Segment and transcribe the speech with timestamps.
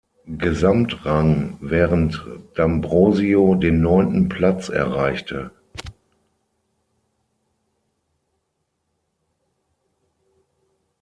[0.25, 2.25] Gesamtrang, während
[2.57, 5.51] D’Ambrosio den neunten Platz erreichte.